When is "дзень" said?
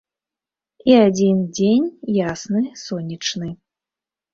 1.59-1.87